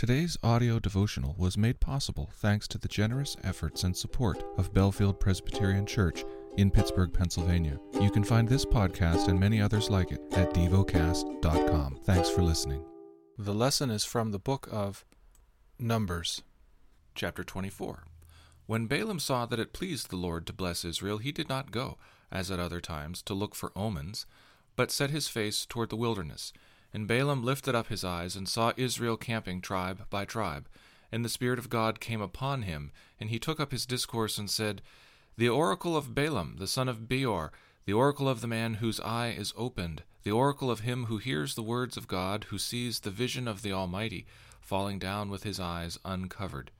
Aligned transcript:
Today's 0.00 0.38
audio 0.42 0.78
devotional 0.78 1.34
was 1.36 1.58
made 1.58 1.78
possible 1.78 2.30
thanks 2.36 2.66
to 2.68 2.78
the 2.78 2.88
generous 2.88 3.36
efforts 3.44 3.84
and 3.84 3.94
support 3.94 4.42
of 4.56 4.72
Bellefield 4.72 5.20
Presbyterian 5.20 5.84
Church 5.84 6.24
in 6.56 6.70
Pittsburgh, 6.70 7.12
Pennsylvania. 7.12 7.78
You 8.00 8.10
can 8.10 8.24
find 8.24 8.48
this 8.48 8.64
podcast 8.64 9.28
and 9.28 9.38
many 9.38 9.60
others 9.60 9.90
like 9.90 10.10
it 10.10 10.22
at 10.32 10.54
devocast.com. 10.54 11.98
Thanks 12.04 12.30
for 12.30 12.40
listening. 12.40 12.82
The 13.36 13.52
lesson 13.52 13.90
is 13.90 14.02
from 14.06 14.30
the 14.30 14.38
book 14.38 14.70
of 14.72 15.04
Numbers, 15.78 16.40
chapter 17.14 17.44
24. 17.44 18.04
When 18.64 18.86
Balaam 18.86 19.20
saw 19.20 19.44
that 19.44 19.60
it 19.60 19.74
pleased 19.74 20.08
the 20.08 20.16
Lord 20.16 20.46
to 20.46 20.54
bless 20.54 20.82
Israel, 20.82 21.18
he 21.18 21.30
did 21.30 21.50
not 21.50 21.72
go, 21.72 21.98
as 22.32 22.50
at 22.50 22.58
other 22.58 22.80
times, 22.80 23.20
to 23.24 23.34
look 23.34 23.54
for 23.54 23.70
omens, 23.76 24.24
but 24.76 24.90
set 24.90 25.10
his 25.10 25.28
face 25.28 25.66
toward 25.66 25.90
the 25.90 25.96
wilderness. 25.96 26.54
And 26.92 27.06
Balaam 27.06 27.44
lifted 27.44 27.74
up 27.74 27.88
his 27.88 28.04
eyes, 28.04 28.36
and 28.36 28.48
saw 28.48 28.72
Israel 28.76 29.16
camping 29.16 29.60
tribe 29.60 30.06
by 30.10 30.24
tribe. 30.24 30.68
And 31.12 31.24
the 31.24 31.28
Spirit 31.28 31.58
of 31.58 31.70
God 31.70 32.00
came 32.00 32.20
upon 32.20 32.62
him, 32.62 32.92
and 33.18 33.30
he 33.30 33.38
took 33.38 33.60
up 33.60 33.72
his 33.72 33.86
discourse, 33.86 34.38
and 34.38 34.50
said, 34.50 34.82
The 35.36 35.48
oracle 35.48 35.96
of 35.96 36.14
Balaam, 36.14 36.56
the 36.58 36.66
son 36.66 36.88
of 36.88 37.08
Beor, 37.08 37.52
the 37.84 37.92
oracle 37.92 38.28
of 38.28 38.40
the 38.40 38.46
man 38.46 38.74
whose 38.74 39.00
eye 39.00 39.34
is 39.36 39.54
opened, 39.56 40.02
the 40.22 40.30
oracle 40.30 40.70
of 40.70 40.80
him 40.80 41.06
who 41.06 41.18
hears 41.18 41.54
the 41.54 41.62
words 41.62 41.96
of 41.96 42.06
God, 42.06 42.44
who 42.50 42.58
sees 42.58 43.00
the 43.00 43.10
vision 43.10 43.48
of 43.48 43.62
the 43.62 43.72
Almighty, 43.72 44.26
falling 44.60 44.98
down 44.98 45.30
with 45.30 45.42
his 45.42 45.58
eyes 45.58 45.98
uncovered. 46.04 46.70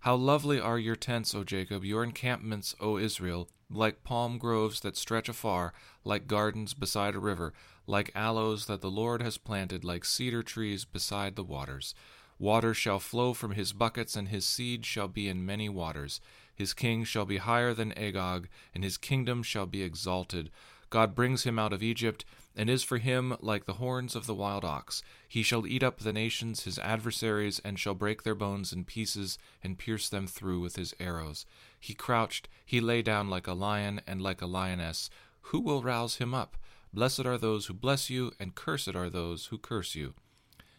How 0.00 0.14
lovely 0.16 0.60
are 0.60 0.78
your 0.78 0.96
tents, 0.96 1.34
O 1.34 1.44
Jacob, 1.44 1.84
your 1.84 2.04
encampments, 2.04 2.74
O 2.80 2.98
Israel, 2.98 3.48
like 3.74 4.04
palm 4.04 4.38
groves 4.38 4.80
that 4.80 4.96
stretch 4.96 5.28
afar, 5.28 5.72
like 6.04 6.26
gardens 6.26 6.74
beside 6.74 7.14
a 7.14 7.20
river, 7.20 7.52
like 7.86 8.12
aloes 8.14 8.66
that 8.66 8.80
the 8.80 8.90
Lord 8.90 9.22
has 9.22 9.38
planted, 9.38 9.84
like 9.84 10.04
cedar 10.04 10.42
trees 10.42 10.84
beside 10.84 11.36
the 11.36 11.44
waters. 11.44 11.94
Water 12.38 12.74
shall 12.74 12.98
flow 12.98 13.34
from 13.34 13.52
his 13.52 13.72
buckets, 13.72 14.16
and 14.16 14.28
his 14.28 14.44
seed 14.44 14.84
shall 14.84 15.08
be 15.08 15.28
in 15.28 15.46
many 15.46 15.68
waters. 15.68 16.20
His 16.54 16.74
king 16.74 17.04
shall 17.04 17.24
be 17.24 17.38
higher 17.38 17.72
than 17.72 17.96
Agag, 17.96 18.48
and 18.74 18.82
his 18.82 18.96
kingdom 18.98 19.42
shall 19.42 19.66
be 19.66 19.82
exalted. 19.82 20.50
God 20.92 21.14
brings 21.14 21.44
him 21.44 21.58
out 21.58 21.72
of 21.72 21.82
Egypt, 21.82 22.22
and 22.54 22.68
is 22.68 22.82
for 22.82 22.98
him 22.98 23.34
like 23.40 23.64
the 23.64 23.80
horns 23.80 24.14
of 24.14 24.26
the 24.26 24.34
wild 24.34 24.62
ox. 24.62 25.02
He 25.26 25.42
shall 25.42 25.66
eat 25.66 25.82
up 25.82 26.00
the 26.00 26.12
nations, 26.12 26.64
his 26.64 26.78
adversaries, 26.78 27.62
and 27.64 27.80
shall 27.80 27.94
break 27.94 28.24
their 28.24 28.34
bones 28.34 28.74
in 28.74 28.84
pieces, 28.84 29.38
and 29.64 29.78
pierce 29.78 30.10
them 30.10 30.26
through 30.26 30.60
with 30.60 30.76
his 30.76 30.94
arrows. 31.00 31.46
He 31.80 31.94
crouched, 31.94 32.46
he 32.66 32.78
lay 32.78 33.00
down 33.00 33.30
like 33.30 33.46
a 33.46 33.54
lion 33.54 34.02
and 34.06 34.20
like 34.20 34.42
a 34.42 34.46
lioness. 34.46 35.08
Who 35.44 35.60
will 35.60 35.82
rouse 35.82 36.16
him 36.16 36.34
up? 36.34 36.58
Blessed 36.92 37.24
are 37.24 37.38
those 37.38 37.66
who 37.66 37.72
bless 37.72 38.10
you, 38.10 38.32
and 38.38 38.54
cursed 38.54 38.94
are 38.94 39.08
those 39.08 39.46
who 39.46 39.56
curse 39.56 39.94
you. 39.94 40.12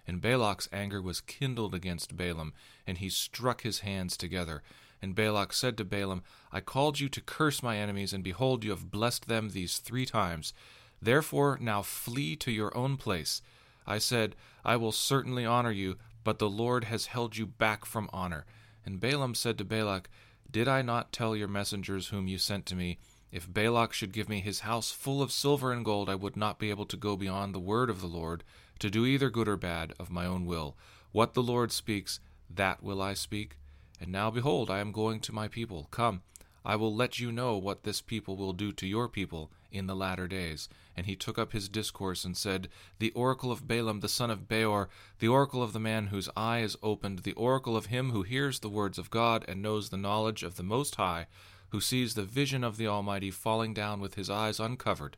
And 0.06 0.22
Balak's 0.22 0.70
anger 0.72 1.02
was 1.02 1.22
kindled 1.22 1.74
against 1.74 2.16
Balaam, 2.16 2.54
and 2.86 3.00
he 3.00 3.10
struck 3.10 3.64
his 3.64 3.80
hands 3.80 4.16
together. 4.16 4.62
And 5.04 5.16
Balak 5.16 5.52
said 5.52 5.76
to 5.78 5.84
Balaam, 5.84 6.24
I 6.50 6.62
called 6.62 7.02
you 7.02 7.10
to 7.10 7.20
curse 7.20 7.62
my 7.62 7.78
enemies, 7.78 8.14
and 8.14 8.24
behold, 8.24 8.64
you 8.64 8.70
have 8.70 8.90
blessed 8.90 9.28
them 9.28 9.50
these 9.50 9.80
three 9.80 10.06
times. 10.06 10.54
Therefore 11.02 11.58
now 11.60 11.82
flee 11.82 12.38
to 12.38 12.54
your 12.54 12.76
own 12.76 12.96
place. 12.96 13.42
I 13.86 13.98
said, 13.98 14.34
I 14.64 14.78
will 14.78 14.94
certainly 14.94 15.46
honor 15.46 15.72
you, 15.72 15.98
but 16.24 16.40
the 16.40 16.50
Lord 16.50 16.86
has 16.86 17.08
held 17.08 17.36
you 17.36 17.46
back 17.46 17.84
from 17.84 18.10
honor. 18.14 18.46
And 18.86 19.02
Balaam 19.02 19.36
said 19.36 19.58
to 19.58 19.66
Balak, 19.66 20.10
Did 20.50 20.70
I 20.70 20.82
not 20.82 21.12
tell 21.12 21.36
your 21.36 21.50
messengers 21.50 22.08
whom 22.08 22.30
you 22.30 22.38
sent 22.38 22.66
to 22.68 22.76
me, 22.76 22.98
if 23.30 23.52
Balak 23.52 23.92
should 23.92 24.14
give 24.14 24.30
me 24.30 24.40
his 24.40 24.62
house 24.62 24.92
full 24.92 25.22
of 25.22 25.34
silver 25.34 25.74
and 25.74 25.84
gold, 25.84 26.10
I 26.10 26.16
would 26.16 26.38
not 26.38 26.60
be 26.60 26.70
able 26.70 26.86
to 26.86 26.96
go 26.96 27.18
beyond 27.18 27.54
the 27.54 27.60
word 27.60 27.90
of 27.90 28.00
the 28.00 28.08
Lord, 28.08 28.46
to 28.80 28.90
do 28.90 29.06
either 29.06 29.30
good 29.30 29.50
or 29.50 29.58
bad 29.58 29.92
of 30.00 30.10
my 30.10 30.26
own 30.26 30.46
will. 30.46 30.78
What 31.12 31.34
the 31.34 31.44
Lord 31.44 31.74
speaks, 31.74 32.22
that 32.50 32.82
will 32.82 33.02
I 33.02 33.16
speak. 33.16 33.58
And 34.02 34.12
now, 34.12 34.30
behold, 34.30 34.70
I 34.70 34.80
am 34.80 34.92
going 34.92 35.20
to 35.22 35.34
my 35.34 35.48
people. 35.48 35.88
Come, 35.92 36.22
I 36.66 36.76
will 36.76 36.96
let 36.96 37.20
you 37.20 37.32
know 37.32 37.58
what 37.58 37.84
this 37.84 38.02
people 38.02 38.36
will 38.38 38.54
do 38.54 38.72
to 38.72 38.88
your 38.88 39.08
people 39.08 39.52
in 39.72 39.88
the 39.88 39.96
latter 39.96 40.28
days. 40.28 40.70
And 40.96 41.06
he 41.06 41.16
took 41.16 41.38
up 41.38 41.52
his 41.52 41.68
discourse 41.68 42.24
and 42.24 42.38
said, 42.38 42.70
The 43.00 43.12
oracle 43.12 43.52
of 43.52 43.68
Balaam 43.68 44.00
the 44.00 44.08
son 44.08 44.30
of 44.30 44.48
Beor, 44.48 44.90
the 45.20 45.28
oracle 45.28 45.64
of 45.64 45.74
the 45.74 45.80
man 45.80 46.08
whose 46.08 46.30
eye 46.38 46.60
is 46.60 46.78
opened, 46.84 47.20
the 47.20 47.34
oracle 47.34 47.76
of 47.76 47.88
him 47.88 48.12
who 48.12 48.24
hears 48.24 48.60
the 48.60 48.70
words 48.70 48.98
of 48.98 49.10
God 49.10 49.44
and 49.48 49.62
knows 49.62 49.90
the 49.90 49.98
knowledge 49.98 50.44
of 50.44 50.56
the 50.56 50.64
Most 50.64 50.96
High, 50.96 51.28
who 51.70 51.82
sees 51.82 52.14
the 52.14 52.24
vision 52.24 52.64
of 52.64 52.78
the 52.78 52.88
Almighty 52.88 53.32
falling 53.32 53.74
down 53.74 54.00
with 54.00 54.14
his 54.16 54.30
eyes 54.30 54.60
uncovered. 54.60 55.18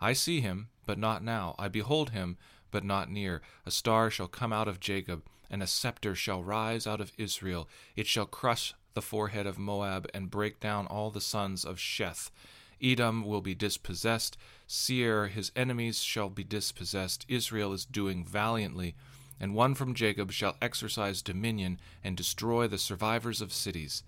I 0.00 0.12
see 0.12 0.40
him, 0.40 0.68
but 0.86 0.98
not 0.98 1.22
now. 1.22 1.54
I 1.58 1.68
behold 1.68 2.10
him, 2.10 2.36
but 2.74 2.84
not 2.84 3.08
near. 3.08 3.40
A 3.64 3.70
star 3.70 4.10
shall 4.10 4.26
come 4.26 4.52
out 4.52 4.66
of 4.66 4.80
Jacob 4.80 5.22
and 5.48 5.62
a 5.62 5.66
scepter 5.68 6.16
shall 6.16 6.42
rise 6.42 6.88
out 6.88 7.00
of 7.00 7.12
Israel. 7.16 7.68
It 7.94 8.08
shall 8.08 8.26
crush 8.26 8.74
the 8.94 9.00
forehead 9.00 9.46
of 9.46 9.60
Moab 9.60 10.08
and 10.12 10.28
break 10.28 10.58
down 10.58 10.88
all 10.88 11.12
the 11.12 11.20
sons 11.20 11.64
of 11.64 11.76
Sheth. 11.76 12.32
Edom 12.82 13.24
will 13.24 13.40
be 13.40 13.54
dispossessed. 13.54 14.36
Seir, 14.66 15.28
his 15.28 15.52
enemies, 15.54 16.02
shall 16.02 16.28
be 16.28 16.42
dispossessed. 16.42 17.24
Israel 17.28 17.72
is 17.72 17.84
doing 17.84 18.24
valiantly. 18.24 18.96
And 19.38 19.54
one 19.54 19.76
from 19.76 19.94
Jacob 19.94 20.32
shall 20.32 20.56
exercise 20.60 21.22
dominion 21.22 21.78
and 22.02 22.16
destroy 22.16 22.66
the 22.66 22.76
survivors 22.76 23.40
of 23.40 23.52
cities. 23.52 24.02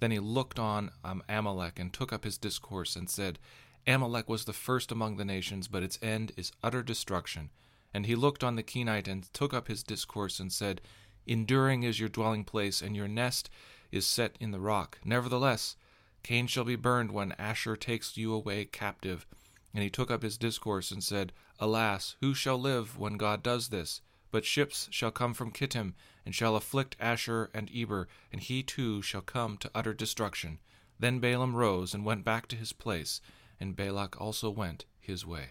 Then 0.00 0.10
he 0.10 0.18
looked 0.18 0.58
on 0.58 0.90
um, 1.04 1.22
Amalek 1.28 1.78
and 1.78 1.92
took 1.92 2.12
up 2.12 2.24
his 2.24 2.36
discourse 2.36 2.96
and 2.96 3.08
said, 3.08 3.38
Amalek 3.86 4.28
was 4.28 4.46
the 4.46 4.52
first 4.52 4.90
among 4.90 5.16
the 5.16 5.24
nations, 5.24 5.68
but 5.68 5.84
its 5.84 6.00
end 6.02 6.32
is 6.36 6.50
utter 6.64 6.82
destruction. 6.82 7.50
And 7.92 8.06
he 8.06 8.14
looked 8.14 8.44
on 8.44 8.56
the 8.56 8.62
Kenite 8.62 9.08
and 9.08 9.32
took 9.32 9.54
up 9.54 9.68
his 9.68 9.82
discourse 9.82 10.40
and 10.40 10.52
said, 10.52 10.80
Enduring 11.26 11.82
is 11.82 12.00
your 12.00 12.08
dwelling 12.08 12.44
place, 12.44 12.80
and 12.80 12.96
your 12.96 13.08
nest 13.08 13.50
is 13.90 14.06
set 14.06 14.36
in 14.40 14.50
the 14.50 14.60
rock. 14.60 14.98
Nevertheless, 15.04 15.76
Kain 16.22 16.46
shall 16.46 16.64
be 16.64 16.76
burned 16.76 17.12
when 17.12 17.32
Asshur 17.38 17.78
takes 17.78 18.16
you 18.16 18.32
away 18.32 18.64
captive. 18.64 19.26
And 19.74 19.82
he 19.82 19.90
took 19.90 20.10
up 20.10 20.22
his 20.22 20.38
discourse 20.38 20.90
and 20.90 21.02
said, 21.02 21.32
Alas, 21.58 22.16
who 22.20 22.34
shall 22.34 22.58
live 22.58 22.98
when 22.98 23.16
God 23.16 23.42
does 23.42 23.68
this? 23.68 24.00
But 24.30 24.44
ships 24.44 24.88
shall 24.90 25.10
come 25.10 25.34
from 25.34 25.52
Kittim, 25.52 25.94
and 26.24 26.34
shall 26.34 26.56
afflict 26.56 26.98
Asshur 26.98 27.48
and 27.54 27.70
Eber, 27.74 28.08
and 28.30 28.40
he 28.40 28.62
too 28.62 29.00
shall 29.02 29.22
come 29.22 29.56
to 29.58 29.70
utter 29.74 29.94
destruction. 29.94 30.58
Then 30.98 31.18
Balaam 31.18 31.54
rose 31.54 31.94
and 31.94 32.04
went 32.04 32.24
back 32.24 32.48
to 32.48 32.56
his 32.56 32.72
place, 32.72 33.20
and 33.58 33.76
Balak 33.76 34.20
also 34.20 34.50
went 34.50 34.84
his 35.00 35.24
way. 35.24 35.50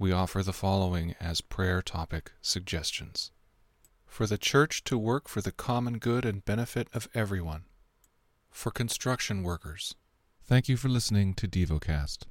we 0.00 0.12
offer 0.12 0.42
the 0.42 0.52
following 0.52 1.14
as 1.20 1.42
prayer 1.42 1.82
topic 1.82 2.32
suggestions 2.40 3.32
for 4.06 4.26
the 4.26 4.38
church 4.38 4.82
to 4.82 4.96
work 4.96 5.28
for 5.28 5.42
the 5.42 5.52
common 5.52 5.98
good 5.98 6.24
and 6.24 6.42
benefit 6.42 6.88
of 6.94 7.06
everyone, 7.14 7.64
for 8.50 8.70
construction 8.70 9.42
workers. 9.42 9.94
Thank 10.42 10.70
you 10.70 10.78
for 10.78 10.88
listening 10.88 11.34
to 11.34 11.46
DevoCast. 11.46 12.24